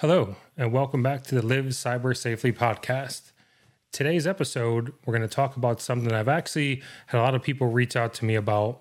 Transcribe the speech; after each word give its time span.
Hello, 0.00 0.34
and 0.56 0.72
welcome 0.72 1.02
back 1.02 1.24
to 1.24 1.34
the 1.34 1.44
Live 1.44 1.66
Cyber 1.66 2.16
Safely 2.16 2.54
podcast. 2.54 3.32
Today's 3.92 4.26
episode, 4.26 4.94
we're 5.04 5.14
going 5.14 5.28
to 5.28 5.34
talk 5.34 5.56
about 5.56 5.82
something 5.82 6.10
I've 6.10 6.26
actually 6.26 6.82
had 7.08 7.20
a 7.20 7.22
lot 7.22 7.34
of 7.34 7.42
people 7.42 7.66
reach 7.66 7.96
out 7.96 8.14
to 8.14 8.24
me 8.24 8.34
about 8.34 8.80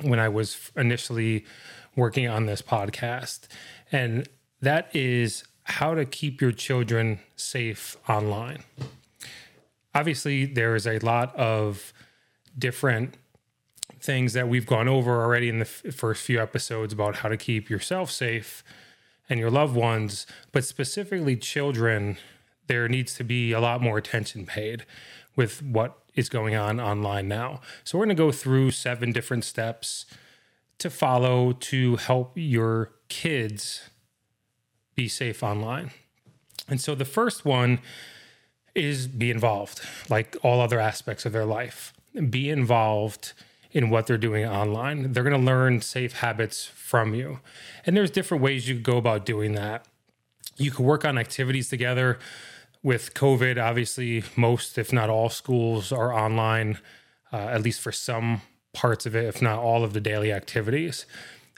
when 0.00 0.20
I 0.20 0.28
was 0.28 0.70
initially 0.76 1.44
working 1.96 2.28
on 2.28 2.46
this 2.46 2.62
podcast. 2.62 3.48
And 3.90 4.28
that 4.60 4.94
is 4.94 5.42
how 5.64 5.96
to 5.96 6.04
keep 6.04 6.40
your 6.40 6.52
children 6.52 7.18
safe 7.34 7.96
online. 8.08 8.62
Obviously, 9.92 10.44
there 10.46 10.76
is 10.76 10.86
a 10.86 11.00
lot 11.00 11.34
of 11.34 11.92
different 12.56 13.16
things 14.00 14.34
that 14.34 14.48
we've 14.48 14.66
gone 14.66 14.86
over 14.86 15.20
already 15.20 15.48
in 15.48 15.58
the 15.58 15.64
first 15.64 16.22
few 16.22 16.40
episodes 16.40 16.92
about 16.92 17.16
how 17.16 17.28
to 17.28 17.36
keep 17.36 17.68
yourself 17.68 18.08
safe 18.08 18.62
and 19.28 19.38
your 19.38 19.50
loved 19.50 19.74
ones, 19.74 20.26
but 20.52 20.64
specifically 20.64 21.36
children, 21.36 22.16
there 22.66 22.88
needs 22.88 23.14
to 23.14 23.24
be 23.24 23.52
a 23.52 23.60
lot 23.60 23.80
more 23.80 23.98
attention 23.98 24.46
paid 24.46 24.84
with 25.36 25.62
what 25.62 25.98
is 26.14 26.28
going 26.28 26.54
on 26.54 26.80
online 26.80 27.28
now. 27.28 27.60
So, 27.84 27.98
we're 27.98 28.06
going 28.06 28.16
to 28.16 28.22
go 28.22 28.32
through 28.32 28.72
seven 28.72 29.12
different 29.12 29.44
steps 29.44 30.06
to 30.78 30.90
follow 30.90 31.52
to 31.52 31.96
help 31.96 32.32
your 32.34 32.92
kids 33.08 33.90
be 34.94 35.08
safe 35.08 35.42
online. 35.42 35.90
And 36.68 36.80
so, 36.80 36.94
the 36.94 37.04
first 37.04 37.44
one 37.44 37.80
is 38.74 39.06
be 39.06 39.30
involved, 39.30 39.80
like 40.08 40.36
all 40.42 40.60
other 40.60 40.80
aspects 40.80 41.26
of 41.26 41.32
their 41.32 41.44
life. 41.44 41.92
Be 42.30 42.50
involved 42.50 43.32
in 43.70 43.90
what 43.90 44.06
they're 44.06 44.18
doing 44.18 44.46
online. 44.46 45.12
They're 45.12 45.22
going 45.22 45.38
to 45.38 45.46
learn 45.46 45.80
safe 45.80 46.14
habits 46.14 46.64
from 46.66 47.14
you. 47.14 47.40
And 47.84 47.96
there's 47.96 48.10
different 48.10 48.42
ways 48.42 48.68
you 48.68 48.76
could 48.76 48.84
go 48.84 48.96
about 48.96 49.26
doing 49.26 49.52
that. 49.52 49.86
You 50.56 50.70
could 50.70 50.86
work 50.86 51.04
on 51.04 51.18
activities 51.18 51.68
together. 51.68 52.18
With 52.82 53.12
COVID, 53.14 53.62
obviously, 53.62 54.22
most, 54.36 54.78
if 54.78 54.92
not 54.92 55.10
all, 55.10 55.28
schools 55.28 55.92
are 55.92 56.12
online, 56.12 56.78
uh, 57.32 57.36
at 57.36 57.62
least 57.62 57.80
for 57.80 57.92
some 57.92 58.40
parts 58.72 59.04
of 59.04 59.16
it, 59.16 59.24
if 59.24 59.42
not 59.42 59.58
all 59.58 59.84
of 59.84 59.92
the 59.92 60.00
daily 60.00 60.32
activities. 60.32 61.04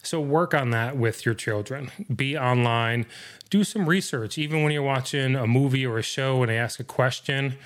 So 0.03 0.21
work 0.21 0.55
on 0.55 0.71
that 0.71 0.97
with 0.97 1.27
your 1.27 1.35
children. 1.35 1.91
Be 2.15 2.37
online, 2.37 3.05
do 3.51 3.65
some 3.65 3.87
research. 3.87 4.39
Even 4.39 4.63
when 4.63 4.73
you're 4.73 4.83
watching 4.83 5.37
a 5.37 5.47
movie 5.47 5.87
or 5.87 5.99
a 5.99 6.03
show 6.03 6.43
and 6.43 6.51
they 6.51 6.57
ask 6.57 6.81
a 6.81 6.85
question, 6.85 7.59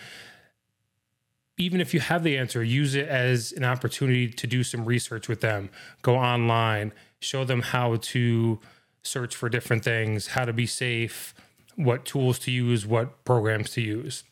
even 1.57 1.81
if 1.81 1.95
you 1.95 2.01
have 2.01 2.25
the 2.25 2.37
answer, 2.37 2.63
use 2.65 2.95
it 2.95 3.09
as 3.09 3.53
an 3.53 3.65
opportunity 3.65 4.29
to 4.29 4.47
do 4.47 4.65
some 4.65 4.85
research 4.85 5.29
with 5.29 5.41
them. 5.41 5.71
Go 6.03 6.17
online, 6.17 6.93
show 7.21 7.45
them 7.45 7.63
how 7.63 7.97
to 7.97 8.59
search 9.03 9.37
for 9.37 9.49
different 9.49 9.85
things, 9.85 10.29
how 10.29 10.45
to 10.45 10.53
be 10.53 10.67
safe, 10.67 11.35
what 11.77 12.05
tools 12.05 12.39
to 12.41 12.51
use, 12.51 12.87
what 12.87 13.25
programs 13.25 13.71
to 13.71 13.81
use. 13.81 14.25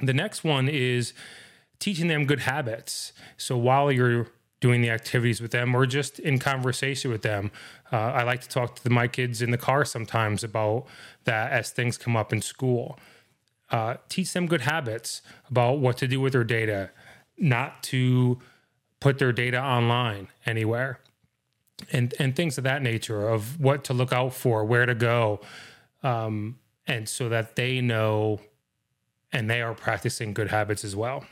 The 0.00 0.14
next 0.14 0.44
one 0.44 0.68
is 0.68 1.12
teaching 1.78 2.08
them 2.08 2.24
good 2.24 2.40
habits. 2.40 3.12
So 3.36 3.56
while 3.56 3.92
you're 3.92 4.28
doing 4.60 4.80
the 4.80 4.90
activities 4.90 5.42
with 5.42 5.50
them 5.50 5.74
or 5.74 5.84
just 5.84 6.18
in 6.18 6.38
conversation 6.38 7.10
with 7.10 7.22
them, 7.22 7.50
uh, 7.92 7.96
I 7.96 8.22
like 8.22 8.40
to 8.40 8.48
talk 8.48 8.76
to 8.76 8.90
my 8.90 9.08
kids 9.08 9.42
in 9.42 9.50
the 9.50 9.58
car 9.58 9.84
sometimes 9.84 10.42
about 10.42 10.86
that 11.24 11.52
as 11.52 11.70
things 11.70 11.98
come 11.98 12.16
up 12.16 12.32
in 12.32 12.40
school 12.40 12.98
uh, 13.70 13.96
teach 14.08 14.32
them 14.32 14.46
good 14.46 14.62
habits 14.62 15.22
about 15.48 15.78
what 15.78 15.96
to 15.98 16.06
do 16.06 16.20
with 16.20 16.32
their 16.32 16.44
data, 16.44 16.90
not 17.36 17.82
to 17.84 18.38
put 19.00 19.18
their 19.18 19.32
data 19.32 19.60
online 19.60 20.28
anywhere, 20.44 21.00
and 21.92 22.14
and 22.18 22.34
things 22.36 22.58
of 22.58 22.64
that 22.64 22.82
nature 22.82 23.28
of 23.28 23.60
what 23.60 23.84
to 23.84 23.94
look 23.94 24.12
out 24.12 24.34
for, 24.34 24.64
where 24.64 24.86
to 24.86 24.94
go, 24.94 25.40
um, 26.02 26.58
and 26.86 27.08
so 27.08 27.28
that 27.28 27.56
they 27.56 27.80
know 27.80 28.40
and 29.32 29.50
they 29.50 29.60
are 29.60 29.74
practicing 29.74 30.32
good 30.32 30.48
habits 30.48 30.84
as 30.84 30.94
well. 30.94 31.24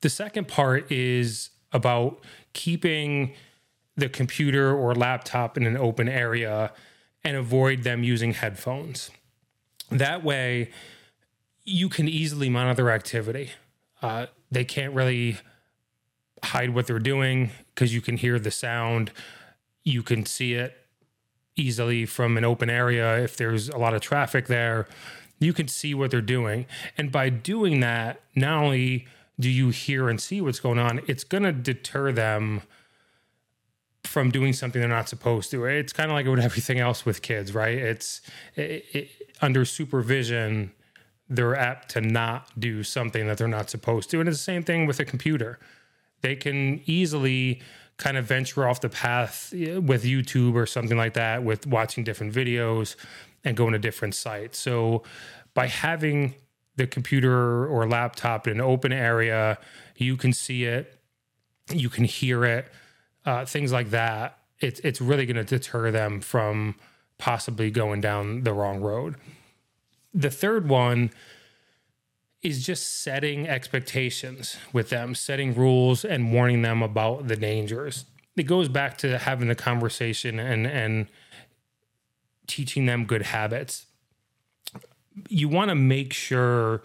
The 0.00 0.08
second 0.08 0.48
part 0.48 0.90
is 0.90 1.50
about 1.72 2.20
keeping 2.52 3.34
the 3.96 4.08
computer 4.08 4.74
or 4.74 4.94
laptop 4.94 5.56
in 5.56 5.66
an 5.66 5.76
open 5.76 6.08
area 6.08 6.72
and 7.24 7.36
avoid 7.36 7.82
them 7.82 8.04
using 8.04 8.32
headphones. 8.32 9.10
That 9.90 10.22
way, 10.22 10.70
you 11.64 11.88
can 11.88 12.08
easily 12.08 12.48
monitor 12.48 12.90
activity. 12.90 13.50
Uh, 14.02 14.26
they 14.50 14.64
can't 14.64 14.94
really 14.94 15.38
hide 16.42 16.74
what 16.74 16.86
they're 16.86 16.98
doing 16.98 17.50
because 17.74 17.94
you 17.94 18.00
can 18.00 18.16
hear 18.16 18.38
the 18.38 18.50
sound. 18.50 19.10
You 19.84 20.02
can 20.02 20.24
see 20.24 20.54
it 20.54 20.76
easily 21.56 22.06
from 22.06 22.36
an 22.36 22.44
open 22.44 22.70
area. 22.70 23.18
If 23.18 23.36
there's 23.36 23.68
a 23.68 23.76
lot 23.76 23.94
of 23.94 24.00
traffic 24.00 24.46
there, 24.46 24.86
you 25.40 25.52
can 25.52 25.68
see 25.68 25.94
what 25.94 26.10
they're 26.10 26.20
doing. 26.20 26.66
And 26.96 27.10
by 27.10 27.28
doing 27.30 27.80
that, 27.80 28.20
not 28.34 28.62
only 28.62 29.06
do 29.38 29.48
you 29.48 29.70
hear 29.70 30.08
and 30.08 30.20
see 30.20 30.40
what's 30.40 30.60
going 30.60 30.78
on, 30.78 31.00
it's 31.06 31.24
going 31.24 31.44
to 31.44 31.52
deter 31.52 32.12
them 32.12 32.62
from 34.04 34.30
doing 34.30 34.52
something 34.52 34.80
they're 34.80 34.88
not 34.88 35.08
supposed 35.08 35.50
to. 35.50 35.64
It's 35.64 35.92
kind 35.92 36.10
of 36.10 36.14
like 36.14 36.26
with 36.26 36.40
everything 36.40 36.78
else 36.78 37.04
with 37.04 37.22
kids, 37.22 37.54
right? 37.54 37.76
It's 37.76 38.20
it, 38.56 38.84
it, 38.92 39.10
under 39.40 39.64
supervision, 39.64 40.72
they're 41.28 41.56
apt 41.56 41.90
to 41.90 42.00
not 42.00 42.48
do 42.58 42.82
something 42.82 43.26
that 43.26 43.38
they're 43.38 43.48
not 43.48 43.70
supposed 43.70 44.10
to. 44.10 44.20
And 44.20 44.28
it's 44.28 44.38
the 44.38 44.44
same 44.44 44.62
thing 44.62 44.86
with 44.86 45.00
a 45.00 45.04
computer. 45.04 45.58
They 46.22 46.36
can 46.36 46.80
easily 46.86 47.60
kind 47.96 48.16
of 48.16 48.24
venture 48.24 48.66
off 48.68 48.80
the 48.80 48.88
path 48.88 49.52
with 49.52 50.04
YouTube 50.04 50.54
or 50.54 50.66
something 50.66 50.96
like 50.96 51.14
that, 51.14 51.42
with 51.42 51.66
watching 51.66 52.04
different 52.04 52.32
videos 52.32 52.96
and 53.44 53.56
going 53.56 53.72
to 53.72 53.78
different 53.78 54.14
sites. 54.14 54.58
So 54.58 55.02
by 55.54 55.66
having 55.66 56.34
the 56.76 56.86
computer 56.86 57.66
or 57.66 57.88
laptop 57.88 58.46
in 58.46 58.54
an 58.54 58.60
open 58.60 58.92
area, 58.92 59.58
you 59.96 60.16
can 60.16 60.32
see 60.32 60.64
it, 60.64 60.96
you 61.72 61.90
can 61.90 62.04
hear 62.04 62.44
it 62.44 62.70
uh, 63.28 63.44
things 63.44 63.72
like 63.72 63.90
that, 63.90 64.38
it's 64.58 64.80
it's 64.80 65.02
really 65.02 65.26
going 65.26 65.36
to 65.36 65.44
deter 65.44 65.90
them 65.90 66.20
from 66.20 66.74
possibly 67.18 67.70
going 67.70 68.00
down 68.00 68.42
the 68.42 68.54
wrong 68.54 68.80
road. 68.80 69.16
The 70.14 70.30
third 70.30 70.66
one 70.66 71.10
is 72.40 72.64
just 72.64 73.02
setting 73.02 73.46
expectations 73.46 74.56
with 74.72 74.88
them, 74.88 75.14
setting 75.14 75.54
rules 75.54 76.06
and 76.06 76.32
warning 76.32 76.62
them 76.62 76.82
about 76.82 77.28
the 77.28 77.36
dangers. 77.36 78.06
It 78.34 78.44
goes 78.44 78.68
back 78.68 78.96
to 78.98 79.18
having 79.18 79.48
the 79.48 79.54
conversation 79.54 80.38
and 80.38 80.66
and 80.66 81.06
teaching 82.46 82.86
them 82.86 83.04
good 83.04 83.22
habits. 83.22 83.84
You 85.28 85.50
want 85.50 85.68
to 85.68 85.74
make 85.74 86.14
sure 86.14 86.82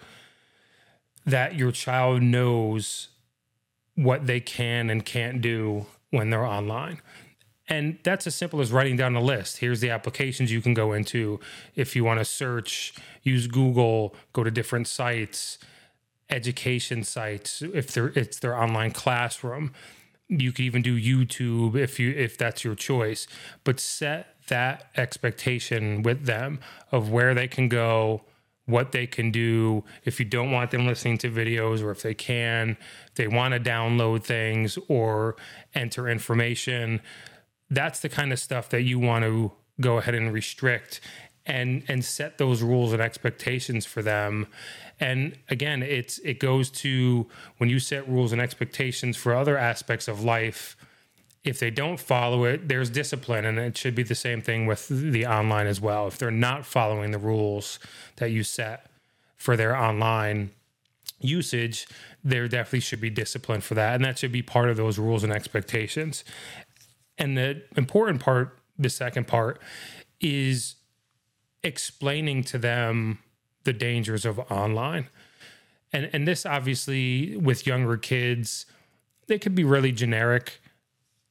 that 1.24 1.54
your 1.54 1.72
child 1.72 2.20
knows 2.20 3.08
what 3.94 4.26
they 4.26 4.40
can 4.40 4.90
and 4.90 5.06
can't 5.06 5.40
do 5.40 5.86
when 6.14 6.30
they're 6.30 6.44
online. 6.44 7.00
And 7.68 7.98
that's 8.02 8.26
as 8.26 8.34
simple 8.34 8.60
as 8.60 8.72
writing 8.72 8.96
down 8.96 9.16
a 9.16 9.22
list. 9.22 9.58
Here's 9.58 9.80
the 9.80 9.90
applications 9.90 10.52
you 10.52 10.60
can 10.60 10.74
go 10.74 10.92
into. 10.92 11.40
If 11.74 11.96
you 11.96 12.04
want 12.04 12.20
to 12.20 12.24
search, 12.24 12.94
use 13.22 13.46
Google, 13.46 14.14
go 14.32 14.44
to 14.44 14.50
different 14.50 14.86
sites, 14.86 15.58
education 16.28 17.04
sites, 17.04 17.62
if 17.62 17.92
they're, 17.92 18.08
it's 18.08 18.38
their 18.38 18.56
online 18.56 18.90
classroom. 18.90 19.72
You 20.28 20.52
could 20.52 20.64
even 20.64 20.82
do 20.82 20.98
YouTube 20.98 21.76
if 21.76 21.98
you 21.98 22.10
if 22.10 22.36
that's 22.36 22.64
your 22.64 22.74
choice. 22.74 23.26
But 23.62 23.80
set 23.80 24.36
that 24.48 24.90
expectation 24.96 26.02
with 26.02 26.26
them 26.26 26.60
of 26.92 27.10
where 27.10 27.34
they 27.34 27.48
can 27.48 27.68
go, 27.68 28.22
what 28.66 28.92
they 28.92 29.06
can 29.06 29.30
do. 29.30 29.84
If 30.04 30.18
you 30.18 30.24
don't 30.24 30.50
want 30.50 30.70
them 30.70 30.86
listening 30.86 31.18
to 31.18 31.30
videos 31.30 31.82
or 31.82 31.90
if 31.90 32.02
they 32.02 32.14
can 32.14 32.76
they 33.16 33.28
want 33.28 33.54
to 33.54 33.60
download 33.60 34.24
things 34.24 34.78
or 34.88 35.36
enter 35.74 36.08
information 36.08 37.00
that's 37.70 38.00
the 38.00 38.08
kind 38.08 38.32
of 38.32 38.38
stuff 38.38 38.68
that 38.70 38.82
you 38.82 38.98
want 38.98 39.24
to 39.24 39.52
go 39.80 39.98
ahead 39.98 40.14
and 40.14 40.32
restrict 40.32 41.00
and 41.46 41.84
and 41.88 42.04
set 42.04 42.38
those 42.38 42.62
rules 42.62 42.92
and 42.92 43.02
expectations 43.02 43.84
for 43.84 44.02
them. 44.02 44.46
And 44.98 45.36
again 45.48 45.82
it's 45.82 46.18
it 46.18 46.40
goes 46.40 46.70
to 46.70 47.26
when 47.58 47.68
you 47.68 47.78
set 47.78 48.08
rules 48.08 48.32
and 48.32 48.40
expectations 48.40 49.16
for 49.16 49.34
other 49.34 49.58
aspects 49.58 50.08
of 50.08 50.22
life 50.24 50.76
if 51.44 51.58
they 51.58 51.70
don't 51.70 52.00
follow 52.00 52.44
it, 52.44 52.68
there's 52.68 52.88
discipline, 52.88 53.44
and 53.44 53.58
it 53.58 53.76
should 53.76 53.94
be 53.94 54.02
the 54.02 54.14
same 54.14 54.40
thing 54.40 54.66
with 54.66 54.88
the 54.88 55.26
online 55.26 55.66
as 55.66 55.80
well. 55.80 56.06
If 56.06 56.16
they're 56.16 56.30
not 56.30 56.64
following 56.64 57.10
the 57.10 57.18
rules 57.18 57.78
that 58.16 58.30
you 58.30 58.42
set 58.42 58.86
for 59.36 59.56
their 59.56 59.76
online 59.76 60.50
usage, 61.20 61.86
there 62.24 62.48
definitely 62.48 62.80
should 62.80 63.00
be 63.00 63.10
discipline 63.10 63.60
for 63.60 63.74
that, 63.74 63.94
and 63.94 64.04
that 64.04 64.18
should 64.18 64.32
be 64.32 64.42
part 64.42 64.70
of 64.70 64.78
those 64.78 64.98
rules 64.98 65.22
and 65.22 65.32
expectations. 65.32 66.24
And 67.18 67.36
the 67.36 67.62
important 67.76 68.20
part, 68.22 68.58
the 68.78 68.88
second 68.88 69.26
part, 69.26 69.60
is 70.20 70.76
explaining 71.62 72.42
to 72.44 72.58
them 72.58 73.18
the 73.64 73.74
dangers 73.74 74.24
of 74.24 74.38
online. 74.50 75.08
And 75.92 76.10
and 76.12 76.26
this 76.26 76.44
obviously 76.44 77.36
with 77.36 77.66
younger 77.66 77.96
kids, 77.96 78.66
it 79.28 79.40
could 79.40 79.54
be 79.54 79.64
really 79.64 79.92
generic 79.92 80.60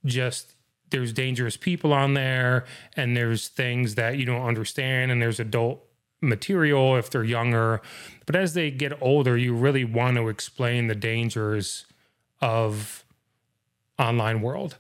just 0.06 0.54
there's 0.94 1.12
dangerous 1.12 1.58
people 1.58 1.92
on 1.92 2.14
there 2.14 2.66
and 2.96 3.18
there's 3.18 3.48
things 3.48 3.96
that 3.96 4.18
you 4.18 4.26
don't 4.26 4.46
understand 4.46 5.12
and 5.12 5.22
there's 5.22 5.40
adult 5.40 5.84
material 6.22 6.96
if 6.96 7.10
they're 7.10 7.24
younger. 7.24 7.82
But 8.26 8.36
as 8.36 8.54
they 8.54 8.70
get 8.70 9.02
older, 9.02 9.36
you 9.36 9.56
really 9.56 9.84
want 9.84 10.18
to 10.18 10.30
explain 10.30 10.88
the 10.88 10.96
dangers 10.96 11.86
of 12.42 13.04
online 13.98 14.42
world. 14.42 14.78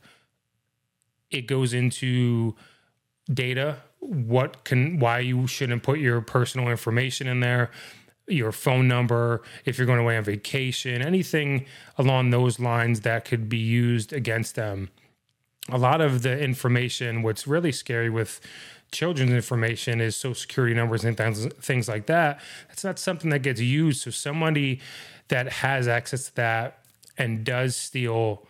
It 1.31 1.47
goes 1.47 1.73
into 1.73 2.55
data, 3.31 3.77
what 3.99 4.63
can 4.63 4.99
why 4.99 5.19
you 5.19 5.47
shouldn't 5.47 5.81
put 5.81 5.97
your 5.97 6.21
personal 6.21 6.69
information 6.69 7.27
in 7.27 7.39
there, 7.39 7.71
your 8.27 8.51
phone 8.51 8.87
number, 8.87 9.41
if 9.65 9.79
you're 9.79 9.87
going 9.87 9.99
away 9.99 10.15
on 10.15 10.23
vacation, 10.23 11.01
anything 11.01 11.65
along 11.97 12.29
those 12.29 12.59
lines 12.59 13.01
that 13.01 13.25
could 13.25 13.49
be 13.49 13.57
used 13.57 14.13
against 14.13 14.53
them 14.55 14.89
a 15.69 15.77
lot 15.77 16.01
of 16.01 16.21
the 16.21 16.39
information, 16.39 17.23
what's 17.23 17.47
really 17.47 17.71
scary 17.71 18.09
with 18.09 18.41
children's 18.91 19.31
information 19.31 19.99
is 20.01 20.15
social 20.15 20.35
security 20.35 20.75
numbers 20.75 21.03
and 21.03 21.17
things, 21.17 21.45
things 21.61 21.87
like 21.87 22.05
that. 22.05 22.39
It's 22.69 22.83
not 22.83 22.99
something 22.99 23.29
that 23.31 23.39
gets 23.39 23.59
used. 23.59 24.01
So 24.01 24.11
somebody 24.11 24.81
that 25.29 25.49
has 25.49 25.87
access 25.87 26.25
to 26.25 26.35
that 26.35 26.79
and 27.17 27.43
does 27.43 27.75
steal 27.75 28.45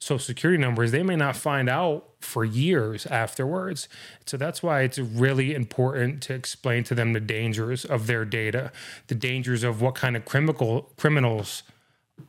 social 0.00 0.18
security 0.18 0.60
numbers, 0.60 0.92
they 0.92 1.02
may 1.02 1.16
not 1.16 1.36
find 1.36 1.68
out 1.68 2.08
for 2.20 2.44
years 2.44 3.06
afterwards. 3.06 3.88
So 4.26 4.36
that's 4.36 4.62
why 4.62 4.82
it's 4.82 4.98
really 4.98 5.54
important 5.54 6.22
to 6.22 6.34
explain 6.34 6.84
to 6.84 6.94
them 6.94 7.12
the 7.12 7.20
dangers 7.20 7.84
of 7.84 8.06
their 8.06 8.24
data, 8.24 8.72
the 9.08 9.14
dangers 9.14 9.62
of 9.62 9.80
what 9.82 9.94
kind 9.94 10.16
of 10.16 10.24
criminal 10.24 10.90
criminals 10.96 11.62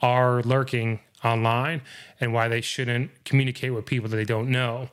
are 0.02 0.42
lurking 0.44 1.00
online 1.24 1.82
and 2.20 2.34
why 2.34 2.48
they 2.48 2.62
shouldn't 2.62 3.12
communicate 3.24 3.74
with 3.74 3.86
people 3.86 4.10
that 4.10 4.18
they 4.18 4.26
don't 4.26 4.50
know. 4.50 4.90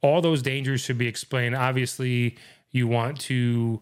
All 0.00 0.20
those 0.20 0.42
dangers 0.42 0.80
should 0.80 0.98
be 0.98 1.06
explained. 1.06 1.54
Obviously, 1.54 2.36
you 2.70 2.88
want 2.88 3.20
to 3.20 3.80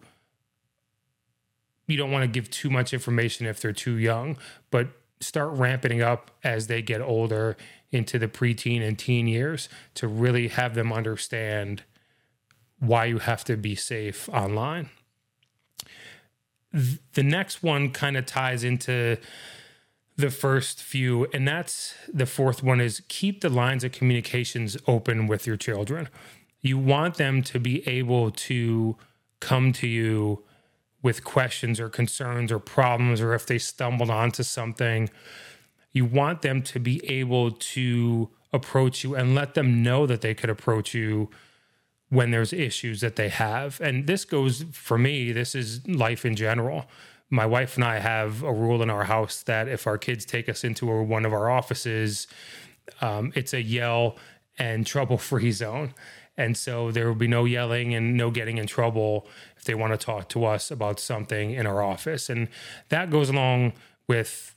you 1.87 1.97
don't 1.97 2.13
want 2.13 2.23
to 2.23 2.29
give 2.29 2.49
too 2.51 2.71
much 2.71 2.95
information 2.95 3.47
if 3.47 3.61
they're 3.61 3.73
too 3.73 3.97
young, 3.99 4.37
but 4.71 4.89
start 5.21 5.51
ramping 5.59 6.01
up 6.01 6.31
as 6.45 6.69
they 6.69 6.81
get 6.83 7.01
older 7.01 7.57
into 7.91 8.19
the 8.19 8.29
preteen 8.29 8.87
and 8.87 8.99
teen 8.99 9.27
years 9.27 9.69
to 9.95 10.07
really 10.07 10.49
have 10.49 10.75
them 10.75 10.93
understand 10.93 11.83
why 12.79 13.05
you 13.05 13.19
have 13.19 13.45
to 13.45 13.57
be 13.57 13.75
safe 13.75 14.29
online. 14.31 14.89
The 16.73 17.23
next 17.23 17.63
one 17.63 17.91
kind 17.91 18.17
of 18.17 18.25
ties 18.25 18.63
into 18.63 19.19
the 20.21 20.31
first 20.31 20.83
few 20.83 21.27
and 21.33 21.47
that's 21.47 21.95
the 22.13 22.27
fourth 22.27 22.63
one 22.63 22.81
is 22.81 23.03
keep 23.09 23.41
the 23.41 23.49
lines 23.49 23.85
of 23.85 23.93
communications 23.93 24.77
open 24.87 25.27
with 25.27 25.47
your 25.47 25.57
children. 25.57 26.09
You 26.61 26.79
want 26.79 27.15
them 27.17 27.43
to 27.45 27.59
be 27.59 27.87
able 27.89 28.31
to 28.31 28.97
come 29.41 29.73
to 29.73 29.89
you 29.89 30.45
with 31.03 31.25
questions 31.25 31.81
or 31.81 31.89
concerns 31.89 32.53
or 32.53 32.59
problems 32.59 33.21
or 33.21 33.35
if 33.35 33.47
they 33.47 33.59
stumbled 33.59 34.11
onto 34.11 34.43
something. 34.43 35.09
You 35.93 36.05
want 36.05 36.43
them 36.43 36.63
to 36.63 36.79
be 36.79 37.01
able 37.11 37.53
to 37.53 38.29
approach 38.53 39.03
you 39.03 39.15
and 39.15 39.35
let 39.35 39.55
them 39.55 39.83
know 39.83 40.07
that 40.07 40.21
they 40.21 40.35
could 40.35 40.51
approach 40.51 40.93
you 40.95 41.31
when 42.11 42.31
there's 42.31 42.53
issues 42.53 43.01
that 43.01 43.17
they 43.17 43.29
have. 43.29 43.81
And 43.81 44.07
this 44.07 44.25
goes 44.25 44.65
for 44.73 44.99
me 44.99 45.33
this 45.33 45.55
is 45.55 45.87
life 45.89 46.25
in 46.27 46.37
general 46.37 46.87
my 47.31 47.47
wife 47.47 47.77
and 47.77 47.85
I 47.85 48.01
have 48.01 48.43
a 48.43 48.53
rule 48.53 48.83
in 48.83 48.91
our 48.91 49.05
house 49.05 49.43
that 49.45 49.69
if 49.69 49.87
our 49.87 49.97
kids 49.97 50.25
take 50.25 50.49
us 50.49 50.65
into 50.65 50.87
one 50.87 51.25
of 51.25 51.33
our 51.33 51.49
offices, 51.49 52.27
um, 53.01 53.33
it's 53.37 53.55
a 53.55 53.63
yell 53.63 54.17
and 54.59 54.85
trouble 54.85 55.17
free 55.17 55.53
zone. 55.65 55.95
And 56.37 56.57
so 56.57 56.91
there 56.91 57.07
will 57.07 57.15
be 57.15 57.29
no 57.29 57.45
yelling 57.45 57.95
and 57.95 58.17
no 58.17 58.31
getting 58.31 58.59
in 58.59 58.67
trouble 58.67 59.27
if 59.57 59.65
they 59.65 59.75
want 59.75 59.93
to 59.93 59.99
talk 59.99 60.29
to 60.31 60.45
us 60.45 60.71
about 60.71 60.99
something 60.99 61.53
in 61.53 61.67
our 61.67 61.83
office. 61.83 62.31
And 62.31 62.49
that 62.89 63.11
goes 63.11 63.29
along 63.29 63.75
with 64.09 64.55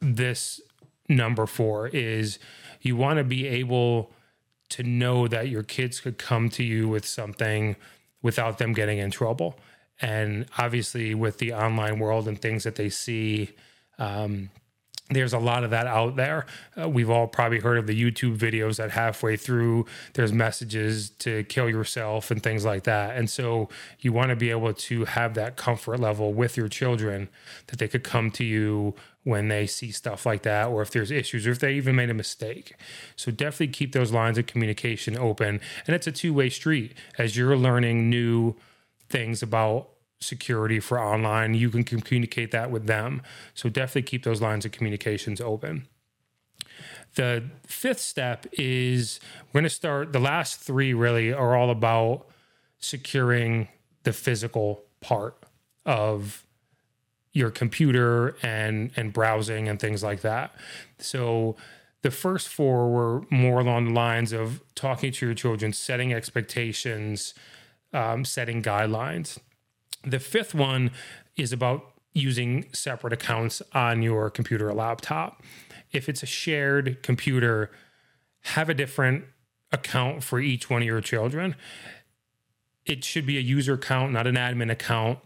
this 0.00 0.60
number 1.08 1.46
four 1.46 1.88
is 1.88 2.38
you 2.80 2.96
want 2.96 3.18
to 3.18 3.24
be 3.24 3.46
able 3.46 4.10
to 4.70 4.82
know 4.82 5.28
that 5.28 5.48
your 5.48 5.62
kids 5.62 6.00
could 6.00 6.18
come 6.18 6.48
to 6.50 6.64
you 6.64 6.88
with 6.88 7.04
something 7.04 7.76
without 8.22 8.58
them 8.58 8.72
getting 8.72 8.98
in 8.98 9.10
trouble. 9.10 9.58
And 10.00 10.46
obviously, 10.58 11.14
with 11.14 11.38
the 11.38 11.52
online 11.52 11.98
world 11.98 12.26
and 12.26 12.40
things 12.40 12.64
that 12.64 12.74
they 12.74 12.88
see, 12.88 13.50
um, 13.98 14.50
there's 15.10 15.34
a 15.34 15.38
lot 15.38 15.64
of 15.64 15.70
that 15.70 15.86
out 15.86 16.16
there. 16.16 16.46
Uh, 16.80 16.88
we've 16.88 17.10
all 17.10 17.26
probably 17.26 17.60
heard 17.60 17.76
of 17.76 17.86
the 17.86 18.00
YouTube 18.00 18.38
videos 18.38 18.76
that 18.76 18.92
halfway 18.92 19.36
through 19.36 19.84
there's 20.14 20.32
messages 20.32 21.10
to 21.10 21.44
kill 21.44 21.68
yourself 21.68 22.30
and 22.30 22.42
things 22.42 22.64
like 22.64 22.84
that. 22.84 23.14
And 23.16 23.28
so 23.28 23.68
you 24.00 24.12
want 24.12 24.30
to 24.30 24.36
be 24.36 24.50
able 24.50 24.72
to 24.72 25.04
have 25.04 25.34
that 25.34 25.56
comfort 25.56 26.00
level 26.00 26.32
with 26.32 26.56
your 26.56 26.68
children 26.68 27.28
that 27.66 27.78
they 27.78 27.88
could 27.88 28.02
come 28.02 28.30
to 28.32 28.44
you 28.44 28.94
when 29.24 29.48
they 29.48 29.66
see 29.66 29.90
stuff 29.90 30.24
like 30.24 30.42
that 30.42 30.68
or 30.68 30.80
if 30.80 30.90
there's 30.90 31.10
issues 31.10 31.46
or 31.46 31.50
if 31.50 31.58
they 31.58 31.74
even 31.74 31.94
made 31.96 32.10
a 32.10 32.14
mistake. 32.14 32.74
So 33.14 33.30
definitely 33.30 33.68
keep 33.68 33.92
those 33.92 34.10
lines 34.10 34.38
of 34.38 34.46
communication 34.46 35.18
open. 35.18 35.60
And 35.86 35.94
it's 35.94 36.06
a 36.06 36.12
two-way 36.12 36.48
street 36.48 36.94
as 37.18 37.36
you're 37.36 37.56
learning 37.56 38.08
new 38.08 38.54
things 39.14 39.44
about 39.44 39.90
security 40.18 40.80
for 40.80 40.98
online, 40.98 41.54
you 41.54 41.70
can 41.70 41.84
communicate 41.84 42.50
that 42.50 42.68
with 42.68 42.86
them. 42.86 43.22
So 43.54 43.68
definitely 43.68 44.02
keep 44.02 44.24
those 44.24 44.42
lines 44.42 44.64
of 44.64 44.72
communications 44.72 45.40
open. 45.40 45.86
The 47.14 47.44
fifth 47.64 48.00
step 48.00 48.44
is 48.52 49.20
we're 49.52 49.60
going 49.60 49.70
to 49.70 49.70
start, 49.70 50.12
the 50.12 50.18
last 50.18 50.58
three 50.58 50.92
really 50.92 51.32
are 51.32 51.56
all 51.56 51.70
about 51.70 52.26
securing 52.80 53.68
the 54.02 54.12
physical 54.12 54.82
part 55.00 55.36
of 55.86 56.44
your 57.32 57.50
computer 57.50 58.36
and 58.42 58.90
and 58.96 59.12
browsing 59.12 59.68
and 59.68 59.78
things 59.78 60.02
like 60.02 60.22
that. 60.22 60.54
So 60.98 61.54
the 62.02 62.10
first 62.10 62.48
four 62.48 62.90
were 62.90 63.22
more 63.30 63.60
along 63.60 63.86
the 63.86 63.92
lines 63.92 64.32
of 64.32 64.60
talking 64.74 65.12
to 65.12 65.26
your 65.26 65.34
children, 65.34 65.72
setting 65.72 66.12
expectations, 66.12 67.34
um, 67.94 68.24
setting 68.24 68.62
guidelines. 68.62 69.38
The 70.02 70.18
fifth 70.18 70.54
one 70.54 70.90
is 71.36 71.52
about 71.52 71.92
using 72.12 72.66
separate 72.72 73.12
accounts 73.12 73.62
on 73.72 74.02
your 74.02 74.30
computer 74.30 74.68
or 74.68 74.74
laptop. 74.74 75.42
If 75.92 76.08
it's 76.08 76.22
a 76.22 76.26
shared 76.26 77.02
computer, 77.02 77.70
have 78.42 78.68
a 78.68 78.74
different 78.74 79.24
account 79.72 80.22
for 80.22 80.40
each 80.40 80.68
one 80.68 80.82
of 80.82 80.86
your 80.86 81.00
children. 81.00 81.56
It 82.84 83.02
should 83.02 83.26
be 83.26 83.38
a 83.38 83.40
user 83.40 83.74
account, 83.74 84.12
not 84.12 84.26
an 84.26 84.34
admin 84.34 84.70
account. 84.70 85.18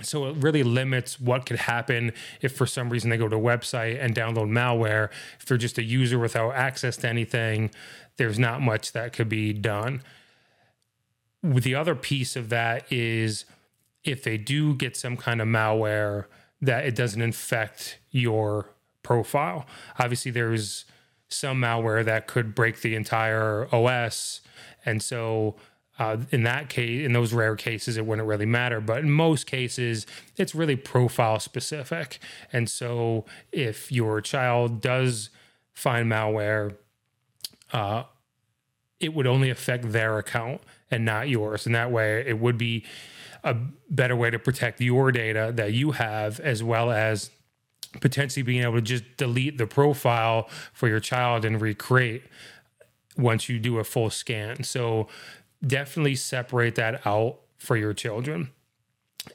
So 0.00 0.26
it 0.26 0.36
really 0.36 0.62
limits 0.62 1.20
what 1.20 1.44
could 1.44 1.58
happen 1.58 2.12
if 2.40 2.56
for 2.56 2.66
some 2.66 2.88
reason 2.88 3.10
they 3.10 3.16
go 3.16 3.28
to 3.28 3.36
a 3.36 3.40
website 3.40 4.02
and 4.02 4.14
download 4.14 4.48
malware. 4.48 5.10
If 5.38 5.46
they're 5.46 5.58
just 5.58 5.78
a 5.78 5.82
user 5.82 6.18
without 6.18 6.54
access 6.54 6.96
to 6.98 7.08
anything, 7.08 7.70
there's 8.16 8.38
not 8.38 8.60
much 8.60 8.92
that 8.92 9.12
could 9.12 9.28
be 9.28 9.52
done 9.52 10.02
the 11.42 11.74
other 11.74 11.94
piece 11.94 12.36
of 12.36 12.48
that 12.48 12.90
is 12.92 13.44
if 14.04 14.22
they 14.22 14.36
do 14.38 14.74
get 14.74 14.96
some 14.96 15.16
kind 15.16 15.40
of 15.40 15.48
malware 15.48 16.26
that 16.60 16.84
it 16.84 16.94
doesn't 16.94 17.22
infect 17.22 17.98
your 18.10 18.70
profile. 19.02 19.66
Obviously, 19.98 20.30
there's 20.30 20.84
some 21.28 21.60
malware 21.60 22.04
that 22.04 22.26
could 22.26 22.54
break 22.54 22.80
the 22.80 22.94
entire 22.94 23.68
OS. 23.72 24.40
And 24.84 25.02
so, 25.02 25.56
uh, 25.98 26.16
in 26.30 26.44
that 26.44 26.68
case, 26.68 27.04
in 27.04 27.12
those 27.12 27.32
rare 27.32 27.56
cases, 27.56 27.96
it 27.96 28.06
wouldn't 28.06 28.26
really 28.26 28.46
matter. 28.46 28.80
But 28.80 28.98
in 28.98 29.10
most 29.10 29.46
cases, 29.46 30.06
it's 30.36 30.54
really 30.54 30.76
profile 30.76 31.38
specific. 31.40 32.18
And 32.52 32.68
so, 32.68 33.24
if 33.52 33.92
your 33.92 34.20
child 34.20 34.80
does 34.80 35.30
find 35.74 36.10
malware, 36.10 36.76
uh, 37.72 38.04
it 39.00 39.14
would 39.14 39.26
only 39.26 39.50
affect 39.50 39.92
their 39.92 40.18
account 40.18 40.60
and 40.90 41.04
not 41.04 41.28
yours. 41.28 41.66
And 41.66 41.74
that 41.74 41.90
way, 41.90 42.24
it 42.26 42.38
would 42.38 42.58
be 42.58 42.84
a 43.44 43.54
better 43.88 44.16
way 44.16 44.30
to 44.30 44.38
protect 44.38 44.80
your 44.80 45.12
data 45.12 45.52
that 45.54 45.72
you 45.72 45.92
have, 45.92 46.40
as 46.40 46.62
well 46.62 46.90
as 46.90 47.30
potentially 48.00 48.42
being 48.42 48.62
able 48.62 48.74
to 48.74 48.82
just 48.82 49.04
delete 49.16 49.58
the 49.58 49.66
profile 49.66 50.48
for 50.72 50.88
your 50.88 51.00
child 51.00 51.44
and 51.44 51.60
recreate 51.60 52.24
once 53.16 53.48
you 53.48 53.58
do 53.58 53.78
a 53.78 53.84
full 53.84 54.10
scan. 54.10 54.62
So, 54.64 55.08
definitely 55.66 56.14
separate 56.14 56.76
that 56.76 57.04
out 57.06 57.40
for 57.56 57.76
your 57.76 57.92
children. 57.92 58.50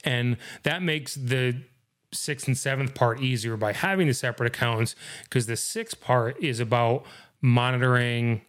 And 0.03 0.37
that 0.63 0.81
makes 0.81 1.15
the 1.15 1.63
sixth 2.11 2.47
and 2.47 2.57
seventh 2.57 2.93
part 2.93 3.21
easier 3.21 3.57
by 3.57 3.73
having 3.73 4.07
the 4.07 4.13
separate 4.13 4.47
accounts 4.47 4.95
because 5.23 5.47
the 5.47 5.57
sixth 5.57 5.99
part 5.99 6.41
is 6.41 6.59
about 6.59 7.05
monitoring 7.41 8.41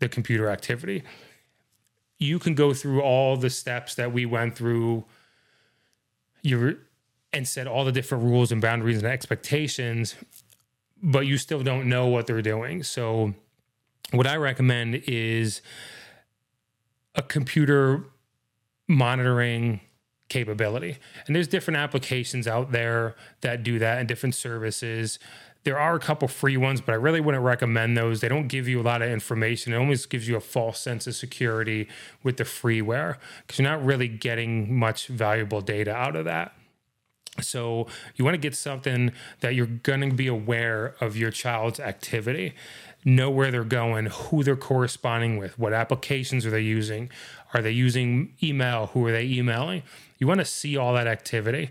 the 0.00 0.08
computer 0.08 0.50
activity 0.50 1.02
you 2.18 2.38
can 2.38 2.54
go 2.54 2.72
through 2.72 3.02
all 3.02 3.36
the 3.36 3.50
steps 3.50 3.94
that 3.96 4.12
we 4.12 4.24
went 4.26 4.56
through 4.56 5.04
you 6.42 6.78
and 7.32 7.48
set 7.48 7.66
all 7.66 7.84
the 7.84 7.92
different 7.92 8.24
rules 8.24 8.52
and 8.52 8.60
boundaries 8.60 8.98
and 8.98 9.06
expectations 9.06 10.14
but 11.02 11.26
you 11.26 11.36
still 11.36 11.62
don't 11.62 11.88
know 11.88 12.06
what 12.06 12.26
they're 12.26 12.42
doing 12.42 12.82
so 12.82 13.34
what 14.10 14.26
I 14.26 14.36
recommend 14.36 15.02
is 15.06 15.60
a 17.14 17.22
computer 17.22 18.04
monitoring 18.88 19.80
capability. 20.28 20.98
And 21.26 21.34
there's 21.34 21.48
different 21.48 21.78
applications 21.78 22.46
out 22.46 22.72
there 22.72 23.14
that 23.40 23.62
do 23.62 23.78
that 23.78 23.98
and 23.98 24.08
different 24.08 24.34
services. 24.34 25.18
There 25.64 25.78
are 25.78 25.94
a 25.94 25.98
couple 25.98 26.28
free 26.28 26.58
ones, 26.58 26.80
but 26.82 26.92
I 26.92 26.96
really 26.96 27.20
wouldn't 27.20 27.42
recommend 27.42 27.96
those. 27.96 28.20
They 28.20 28.28
don't 28.28 28.48
give 28.48 28.68
you 28.68 28.80
a 28.80 28.82
lot 28.82 29.00
of 29.00 29.10
information. 29.10 29.72
It 29.72 29.76
almost 29.76 30.10
gives 30.10 30.28
you 30.28 30.36
a 30.36 30.40
false 30.40 30.78
sense 30.78 31.06
of 31.06 31.14
security 31.14 31.88
with 32.22 32.36
the 32.36 32.44
freeware 32.44 33.16
because 33.40 33.58
you're 33.58 33.70
not 33.70 33.84
really 33.84 34.08
getting 34.08 34.74
much 34.78 35.06
valuable 35.06 35.62
data 35.62 35.94
out 35.94 36.16
of 36.16 36.26
that. 36.26 36.52
So 37.40 37.88
you 38.14 38.24
want 38.24 38.34
to 38.34 38.38
get 38.38 38.54
something 38.54 39.12
that 39.40 39.54
you're 39.54 39.66
going 39.66 40.08
to 40.08 40.14
be 40.14 40.28
aware 40.28 40.94
of 41.00 41.16
your 41.16 41.30
child's 41.30 41.80
activity, 41.80 42.54
know 43.04 43.28
where 43.28 43.50
they're 43.50 43.64
going, 43.64 44.06
who 44.06 44.44
they're 44.44 44.56
corresponding 44.56 45.36
with, 45.36 45.58
what 45.58 45.72
applications 45.72 46.46
are 46.46 46.50
they 46.50 46.60
using, 46.60 47.10
are 47.52 47.60
they 47.60 47.72
using 47.72 48.34
email, 48.42 48.86
who 48.88 49.04
are 49.06 49.12
they 49.12 49.24
emailing? 49.24 49.82
You 50.18 50.28
want 50.28 50.40
to 50.40 50.44
see 50.44 50.76
all 50.76 50.94
that 50.94 51.08
activity. 51.08 51.70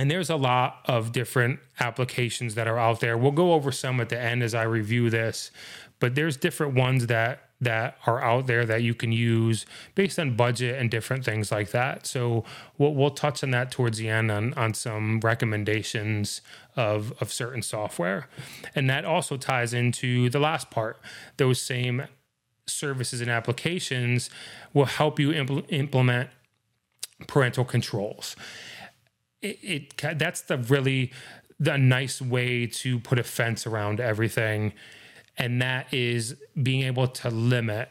And 0.00 0.10
there's 0.10 0.30
a 0.30 0.36
lot 0.36 0.80
of 0.86 1.12
different 1.12 1.60
applications 1.78 2.54
that 2.54 2.66
are 2.66 2.78
out 2.78 3.00
there. 3.00 3.18
We'll 3.18 3.32
go 3.32 3.52
over 3.52 3.70
some 3.70 4.00
at 4.00 4.08
the 4.08 4.18
end 4.18 4.42
as 4.42 4.54
I 4.54 4.62
review 4.62 5.10
this, 5.10 5.50
but 5.98 6.14
there's 6.14 6.38
different 6.38 6.72
ones 6.72 7.08
that 7.08 7.50
that 7.60 7.98
are 8.06 8.22
out 8.22 8.46
there 8.46 8.64
that 8.64 8.82
you 8.82 8.94
can 8.94 9.12
use 9.12 9.66
based 9.94 10.18
on 10.18 10.36
budget 10.36 10.80
and 10.80 10.90
different 10.90 11.22
things 11.26 11.52
like 11.52 11.72
that. 11.72 12.06
So 12.06 12.46
we'll, 12.78 12.94
we'll 12.94 13.10
touch 13.10 13.44
on 13.44 13.50
that 13.50 13.70
towards 13.70 13.98
the 13.98 14.08
end 14.08 14.30
on, 14.30 14.54
on 14.54 14.72
some 14.72 15.20
recommendations 15.20 16.40
of, 16.74 17.12
of 17.20 17.30
certain 17.30 17.60
software. 17.60 18.30
And 18.74 18.88
that 18.88 19.04
also 19.04 19.36
ties 19.36 19.74
into 19.74 20.30
the 20.30 20.40
last 20.40 20.70
part. 20.70 20.98
Those 21.36 21.60
same 21.60 22.04
services 22.66 23.20
and 23.20 23.30
applications 23.30 24.30
will 24.72 24.86
help 24.86 25.20
you 25.20 25.28
impl- 25.28 25.66
implement 25.68 26.30
parental 27.26 27.66
controls. 27.66 28.36
It, 29.42 29.58
it 29.62 30.18
that's 30.18 30.42
the 30.42 30.58
really 30.58 31.12
the 31.58 31.76
nice 31.76 32.22
way 32.22 32.66
to 32.66 32.98
put 33.00 33.18
a 33.18 33.22
fence 33.22 33.66
around 33.66 34.00
everything 34.00 34.72
and 35.40 35.60
that 35.62 35.92
is 35.92 36.36
being 36.62 36.82
able 36.82 37.06
to 37.06 37.30
limit 37.30 37.88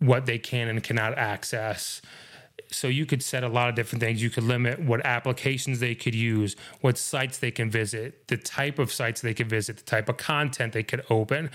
what 0.00 0.26
they 0.26 0.38
can 0.38 0.68
and 0.68 0.82
cannot 0.82 1.16
access. 1.16 2.02
So 2.70 2.88
you 2.88 3.06
could 3.06 3.22
set 3.22 3.44
a 3.44 3.48
lot 3.48 3.68
of 3.68 3.76
different 3.76 4.02
things. 4.02 4.20
You 4.20 4.28
could 4.30 4.42
limit 4.42 4.80
what 4.80 5.04
applications 5.06 5.78
they 5.78 5.94
could 5.94 6.14
use, 6.14 6.56
what 6.80 6.98
sites 6.98 7.38
they 7.38 7.52
can 7.52 7.70
visit, 7.70 8.26
the 8.26 8.36
type 8.36 8.80
of 8.80 8.92
sites 8.92 9.20
they 9.20 9.34
could 9.34 9.48
visit, 9.48 9.76
the 9.76 9.84
type 9.84 10.08
of 10.08 10.16
content 10.16 10.72
they 10.72 10.82
could 10.82 11.04
open 11.08 11.50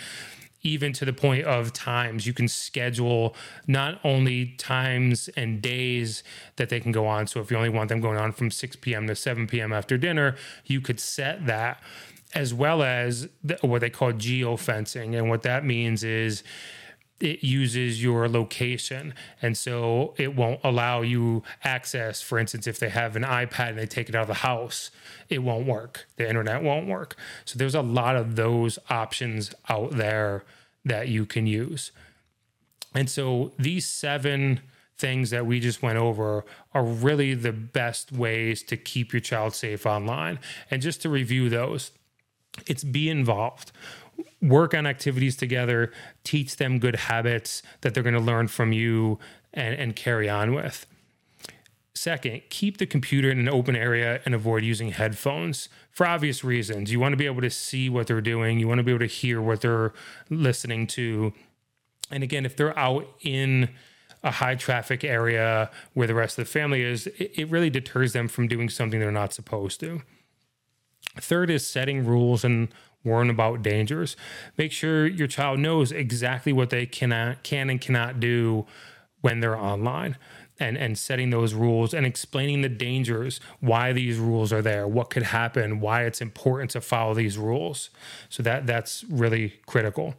even 0.61 0.91
to 0.93 1.05
the 1.05 1.13
point 1.13 1.45
of 1.45 1.71
times 1.73 2.27
you 2.27 2.33
can 2.33 2.47
schedule 2.47 3.35
not 3.67 3.99
only 4.03 4.47
times 4.57 5.29
and 5.37 5.61
days 5.61 6.23
that 6.57 6.69
they 6.69 6.79
can 6.79 6.91
go 6.91 7.07
on 7.07 7.27
so 7.27 7.39
if 7.39 7.49
you 7.49 7.57
only 7.57 7.69
want 7.69 7.89
them 7.89 8.01
going 8.01 8.17
on 8.17 8.31
from 8.31 8.51
6 8.51 8.75
p.m 8.77 9.07
to 9.07 9.15
7 9.15 9.47
p.m 9.47 9.71
after 9.71 9.97
dinner 9.97 10.35
you 10.65 10.81
could 10.81 10.99
set 10.99 11.45
that 11.45 11.81
as 12.33 12.53
well 12.53 12.83
as 12.83 13.27
the, 13.43 13.57
what 13.61 13.81
they 13.81 13.89
call 13.89 14.13
geofencing. 14.13 15.17
And 15.17 15.29
what 15.29 15.41
that 15.43 15.65
means 15.65 16.03
is 16.03 16.43
it 17.19 17.43
uses 17.43 18.01
your 18.01 18.29
location. 18.29 19.13
And 19.41 19.57
so 19.57 20.13
it 20.17 20.35
won't 20.35 20.59
allow 20.63 21.01
you 21.01 21.43
access. 21.63 22.21
For 22.21 22.39
instance, 22.39 22.67
if 22.67 22.79
they 22.79 22.89
have 22.89 23.15
an 23.15 23.23
iPad 23.23 23.69
and 23.69 23.77
they 23.77 23.85
take 23.85 24.09
it 24.09 24.15
out 24.15 24.23
of 24.23 24.27
the 24.27 24.33
house, 24.35 24.91
it 25.27 25.39
won't 25.39 25.67
work. 25.67 26.07
The 26.15 26.27
internet 26.27 26.63
won't 26.63 26.87
work. 26.87 27.15
So 27.45 27.57
there's 27.57 27.75
a 27.75 27.81
lot 27.81 28.15
of 28.15 28.35
those 28.35 28.79
options 28.89 29.53
out 29.67 29.91
there 29.91 30.43
that 30.85 31.09
you 31.09 31.25
can 31.25 31.45
use. 31.45 31.91
And 32.95 33.09
so 33.09 33.51
these 33.59 33.85
seven 33.85 34.61
things 34.97 35.29
that 35.29 35.45
we 35.45 35.59
just 35.59 35.81
went 35.81 35.97
over 35.97 36.43
are 36.73 36.83
really 36.83 37.33
the 37.33 37.53
best 37.53 38.11
ways 38.11 38.63
to 38.63 38.75
keep 38.75 39.13
your 39.13 39.19
child 39.19 39.55
safe 39.55 39.85
online. 39.85 40.39
And 40.69 40.81
just 40.81 41.01
to 41.03 41.09
review 41.09 41.49
those, 41.49 41.91
it's 42.67 42.83
be 42.83 43.09
involved 43.09 43.71
work 44.41 44.73
on 44.73 44.85
activities 44.85 45.35
together 45.35 45.91
teach 46.23 46.57
them 46.57 46.79
good 46.79 46.95
habits 46.95 47.61
that 47.81 47.93
they're 47.93 48.03
going 48.03 48.15
to 48.15 48.19
learn 48.19 48.47
from 48.47 48.71
you 48.71 49.19
and, 49.53 49.75
and 49.75 49.95
carry 49.95 50.29
on 50.29 50.53
with. 50.53 50.85
Second 51.93 52.41
keep 52.49 52.77
the 52.77 52.85
computer 52.85 53.29
in 53.29 53.39
an 53.39 53.49
open 53.49 53.75
area 53.75 54.21
and 54.25 54.33
avoid 54.33 54.63
using 54.63 54.91
headphones 54.91 55.67
for 55.91 56.07
obvious 56.07 56.43
reasons. 56.43 56.91
You 56.91 56.99
want 56.99 57.13
to 57.13 57.17
be 57.17 57.25
able 57.25 57.41
to 57.41 57.49
see 57.49 57.89
what 57.89 58.07
they're 58.07 58.21
doing. 58.21 58.59
You 58.59 58.67
want 58.67 58.79
to 58.79 58.83
be 58.83 58.91
able 58.91 58.99
to 58.99 59.05
hear 59.05 59.41
what 59.41 59.61
they're 59.61 59.93
listening 60.29 60.87
to. 60.87 61.33
And 62.11 62.23
again 62.23 62.45
if 62.45 62.55
they're 62.55 62.77
out 62.77 63.07
in 63.21 63.69
a 64.23 64.31
high 64.31 64.55
traffic 64.55 65.03
area 65.03 65.69
where 65.93 66.07
the 66.07 66.13
rest 66.13 66.37
of 66.37 66.45
the 66.45 66.51
family 66.51 66.83
is 66.83 67.07
it, 67.07 67.31
it 67.35 67.49
really 67.49 67.69
deters 67.69 68.13
them 68.13 68.27
from 68.27 68.47
doing 68.47 68.69
something 68.69 68.99
they're 68.99 69.11
not 69.11 69.33
supposed 69.33 69.79
to. 69.79 70.01
Third 71.17 71.49
is 71.49 71.67
setting 71.67 72.05
rules 72.05 72.43
and 72.43 72.69
warn 73.03 73.29
about 73.29 73.61
dangers. 73.61 74.15
Make 74.57 74.71
sure 74.71 75.07
your 75.07 75.27
child 75.27 75.59
knows 75.59 75.91
exactly 75.91 76.53
what 76.53 76.69
they 76.69 76.85
cannot 76.85 77.43
can 77.43 77.69
and 77.69 77.79
cannot 77.79 78.19
do 78.19 78.65
when 79.21 79.39
they're 79.39 79.57
online. 79.57 80.17
And, 80.61 80.77
and 80.77 80.97
setting 80.97 81.29
those 81.29 81.53
rules 81.53 81.93
and 81.93 82.05
explaining 82.05 82.63
the 82.63 82.67
dangers, 82.67 83.39
why 83.61 83.93
these 83.93 84.17
rules 84.17 84.51
are 84.51 84.61
there, 84.61 84.85
what 84.85 85.09
could 85.09 85.23
happen, 85.23 85.79
why 85.79 86.03
it's 86.03 86.19
important 86.19 86.71
to 86.71 86.81
follow 86.81 87.13
these 87.13 87.37
rules. 87.37 87.89
So 88.27 88.43
that 88.43 88.67
that's 88.67 89.05
really 89.05 89.53
critical. 89.65 90.15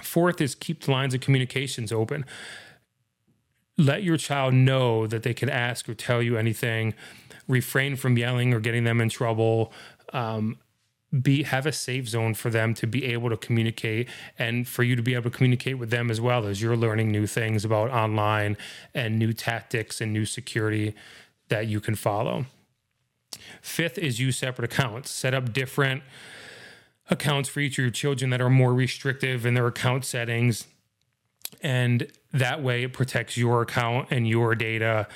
Fourth 0.00 0.40
is 0.40 0.54
keep 0.54 0.82
the 0.82 0.92
lines 0.92 1.14
of 1.14 1.20
communications 1.20 1.90
open. 1.90 2.24
Let 3.76 4.04
your 4.04 4.16
child 4.16 4.54
know 4.54 5.08
that 5.08 5.24
they 5.24 5.34
can 5.34 5.50
ask 5.50 5.88
or 5.88 5.94
tell 5.94 6.22
you 6.22 6.36
anything 6.36 6.94
refrain 7.48 7.96
from 7.96 8.16
yelling 8.16 8.54
or 8.54 8.60
getting 8.60 8.84
them 8.84 9.00
in 9.00 9.08
trouble. 9.08 9.72
Um, 10.12 10.58
be 11.18 11.42
have 11.42 11.66
a 11.66 11.72
safe 11.72 12.08
zone 12.08 12.34
for 12.34 12.50
them 12.50 12.72
to 12.74 12.86
be 12.86 13.04
able 13.06 13.30
to 13.30 13.36
communicate 13.36 14.08
and 14.38 14.68
for 14.68 14.84
you 14.84 14.94
to 14.94 15.02
be 15.02 15.14
able 15.14 15.30
to 15.30 15.36
communicate 15.36 15.78
with 15.78 15.90
them 15.90 16.10
as 16.10 16.20
well 16.20 16.46
as 16.46 16.62
you're 16.62 16.76
learning 16.76 17.10
new 17.10 17.26
things 17.26 17.64
about 17.64 17.90
online 17.90 18.56
and 18.94 19.18
new 19.18 19.32
tactics 19.32 20.00
and 20.00 20.12
new 20.12 20.24
security 20.24 20.94
that 21.48 21.66
you 21.66 21.80
can 21.80 21.96
follow. 21.96 22.46
Fifth 23.60 23.98
is 23.98 24.20
use 24.20 24.38
separate 24.38 24.72
accounts. 24.72 25.10
Set 25.10 25.34
up 25.34 25.52
different 25.52 26.02
accounts 27.08 27.48
for 27.48 27.60
each 27.60 27.78
of 27.78 27.82
your 27.82 27.90
children 27.90 28.30
that 28.30 28.40
are 28.40 28.50
more 28.50 28.72
restrictive 28.72 29.44
in 29.44 29.54
their 29.54 29.66
account 29.66 30.04
settings. 30.04 30.66
And 31.60 32.10
that 32.32 32.62
way 32.62 32.84
it 32.84 32.92
protects 32.92 33.36
your 33.36 33.62
account 33.62 34.08
and 34.10 34.28
your 34.28 34.54
data. 34.54 35.08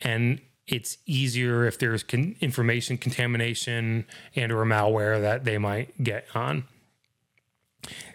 And 0.00 0.40
it's 0.66 0.98
easier 1.06 1.66
if 1.66 1.78
there's 1.78 2.02
con- 2.02 2.36
information 2.40 2.96
contamination 2.96 4.06
and 4.34 4.52
or 4.52 4.64
malware 4.64 5.20
that 5.20 5.44
they 5.44 5.58
might 5.58 6.02
get 6.02 6.26
on. 6.34 6.64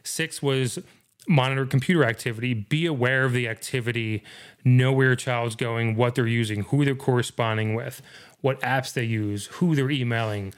Six 0.04 0.42
was 0.42 0.80
monitor 1.28 1.66
computer 1.66 2.04
activity. 2.04 2.54
Be 2.56 2.88
aware 2.88 3.24
of 3.24 3.34
the 3.34 3.48
activity, 3.48 4.24
know 4.64 4.92
where 4.92 5.08
your 5.08 5.16
child's 5.16 5.56
going, 5.56 5.96
what 5.96 6.16
they're 6.16 6.26
using, 6.26 6.64
who 6.64 6.84
they're 6.84 6.96
corresponding 6.96 7.76
with, 7.76 8.02
what 8.42 8.60
apps 8.62 8.94
they 8.94 9.04
use, 9.04 9.46
who 9.46 9.76
they're 9.76 9.92
emailing. 9.92 10.54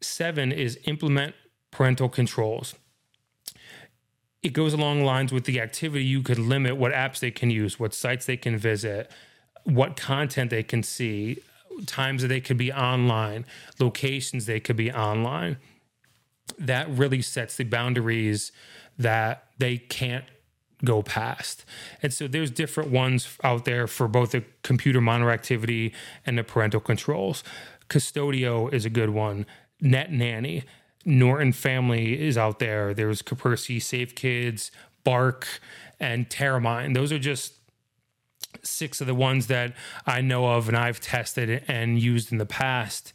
Seven 0.00 0.50
is 0.50 0.78
implement 0.86 1.34
parental 1.70 2.08
controls 2.08 2.74
it 4.42 4.52
goes 4.52 4.72
along 4.72 5.04
lines 5.04 5.32
with 5.32 5.44
the 5.44 5.60
activity 5.60 6.04
you 6.04 6.22
could 6.22 6.38
limit 6.38 6.76
what 6.76 6.92
apps 6.92 7.20
they 7.20 7.30
can 7.30 7.50
use 7.50 7.78
what 7.78 7.94
sites 7.94 8.26
they 8.26 8.36
can 8.36 8.56
visit 8.56 9.10
what 9.64 9.96
content 9.96 10.50
they 10.50 10.62
can 10.62 10.82
see 10.82 11.38
times 11.84 12.22
that 12.22 12.28
they 12.28 12.40
could 12.40 12.56
be 12.56 12.72
online 12.72 13.44
locations 13.78 14.46
they 14.46 14.60
could 14.60 14.76
be 14.76 14.90
online. 14.90 15.58
That 16.58 16.88
really 16.88 17.20
sets 17.20 17.56
the 17.56 17.64
boundaries 17.64 18.52
that 18.98 19.44
they 19.58 19.76
can't 19.76 20.24
go 20.84 21.02
past. 21.02 21.64
And 22.02 22.12
so 22.12 22.28
there's 22.28 22.50
different 22.50 22.90
ones 22.90 23.36
out 23.42 23.64
there 23.64 23.86
for 23.86 24.08
both 24.08 24.30
the 24.30 24.44
computer 24.62 25.00
monitor 25.00 25.30
activity 25.30 25.92
and 26.24 26.38
the 26.38 26.44
parental 26.44 26.80
controls. 26.80 27.42
Qustodio 27.88 28.72
is 28.72 28.84
a 28.84 28.90
good 28.90 29.10
one. 29.10 29.46
Net 29.80 30.12
nanny 30.12 30.64
Norton 31.06 31.52
family 31.52 32.20
is 32.20 32.36
out 32.36 32.58
there. 32.58 32.92
There's 32.92 33.22
Kaspersky, 33.22 33.80
Safe 33.80 34.14
Kids, 34.14 34.72
Bark, 35.04 35.46
and 36.00 36.28
Teramind. 36.28 36.94
Those 36.94 37.12
are 37.12 37.18
just 37.18 37.54
six 38.62 39.00
of 39.00 39.06
the 39.06 39.14
ones 39.14 39.46
that 39.46 39.74
I 40.04 40.20
know 40.20 40.46
of 40.46 40.68
and 40.68 40.76
I've 40.76 41.00
tested 41.00 41.62
and 41.68 42.00
used 42.00 42.32
in 42.32 42.38
the 42.38 42.46
past. 42.46 43.12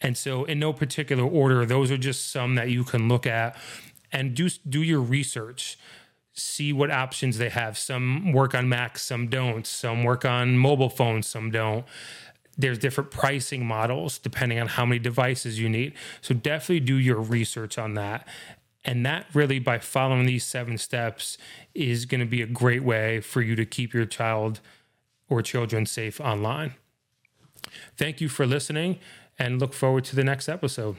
And 0.00 0.16
so, 0.16 0.44
in 0.44 0.58
no 0.58 0.72
particular 0.72 1.24
order, 1.24 1.66
those 1.66 1.90
are 1.90 1.98
just 1.98 2.30
some 2.30 2.54
that 2.54 2.70
you 2.70 2.84
can 2.84 3.08
look 3.08 3.26
at 3.26 3.56
and 4.12 4.34
do 4.34 4.48
do 4.68 4.82
your 4.82 5.00
research. 5.00 5.78
See 6.34 6.72
what 6.72 6.90
options 6.90 7.38
they 7.38 7.48
have. 7.48 7.78
Some 7.78 8.32
work 8.32 8.54
on 8.54 8.68
Mac, 8.68 8.98
some 8.98 9.28
don't. 9.28 9.66
Some 9.66 10.04
work 10.04 10.24
on 10.24 10.58
mobile 10.58 10.90
phones, 10.90 11.26
some 11.26 11.50
don't 11.50 11.84
there's 12.56 12.78
different 12.78 13.10
pricing 13.10 13.66
models 13.66 14.18
depending 14.18 14.58
on 14.60 14.68
how 14.68 14.86
many 14.86 14.98
devices 14.98 15.58
you 15.58 15.68
need. 15.68 15.94
So 16.20 16.34
definitely 16.34 16.80
do 16.80 16.96
your 16.96 17.20
research 17.20 17.78
on 17.78 17.94
that. 17.94 18.26
And 18.84 19.04
that 19.06 19.26
really, 19.32 19.58
by 19.58 19.78
following 19.78 20.26
these 20.26 20.44
seven 20.44 20.76
steps, 20.76 21.38
is 21.74 22.04
going 22.04 22.20
to 22.20 22.26
be 22.26 22.42
a 22.42 22.46
great 22.46 22.84
way 22.84 23.20
for 23.20 23.40
you 23.40 23.56
to 23.56 23.64
keep 23.64 23.94
your 23.94 24.04
child 24.04 24.60
or 25.28 25.40
children 25.40 25.86
safe 25.86 26.20
online. 26.20 26.74
Thank 27.96 28.20
you 28.20 28.28
for 28.28 28.46
listening 28.46 28.98
and 29.38 29.58
look 29.58 29.72
forward 29.72 30.04
to 30.04 30.16
the 30.16 30.24
next 30.24 30.48
episode. 30.48 30.96